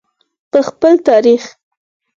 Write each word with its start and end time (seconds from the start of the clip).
په 0.51 0.59
خپل 0.67 0.93
تاریخ. 1.07 1.43